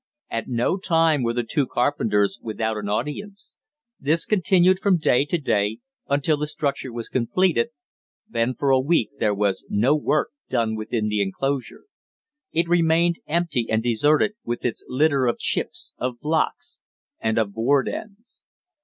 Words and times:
At 0.31 0.47
no 0.47 0.77
time 0.79 1.21
were 1.21 1.33
the 1.35 1.43
two 1.47 1.67
carpenters 1.67 2.39
without 2.41 2.75
an 2.75 2.89
audience. 2.89 3.55
This 3.99 4.25
continued 4.25 4.79
from 4.79 4.97
day 4.97 5.25
to 5.25 5.37
day 5.37 5.77
until 6.09 6.37
the 6.37 6.47
structure 6.47 6.91
was 6.91 7.07
completed, 7.07 7.69
then 8.27 8.55
for 8.55 8.71
a 8.71 8.79
week 8.79 9.11
there 9.19 9.35
was 9.35 9.63
no 9.69 9.95
work 9.95 10.29
done 10.49 10.75
within 10.75 11.07
the 11.07 11.21
inclosure. 11.21 11.83
It 12.51 12.67
remained 12.67 13.19
empty 13.27 13.67
and 13.69 13.83
deserted, 13.83 14.31
with 14.43 14.65
its 14.65 14.83
litter 14.87 15.27
of 15.27 15.37
chips, 15.37 15.93
of 15.99 16.19
blocks 16.19 16.79
and 17.19 17.37
of 17.37 17.53
board 17.53 17.87
ends. 17.87 18.41